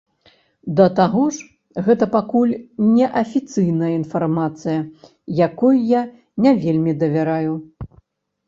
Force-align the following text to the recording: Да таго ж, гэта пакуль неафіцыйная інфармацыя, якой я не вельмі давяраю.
Да 0.77 0.85
таго 0.99 1.25
ж, 1.35 1.43
гэта 1.87 2.07
пакуль 2.15 2.53
неафіцыйная 2.95 3.91
інфармацыя, 3.99 4.79
якой 5.47 5.75
я 5.93 6.01
не 6.47 6.51
вельмі 6.65 6.91
давяраю. 7.05 7.53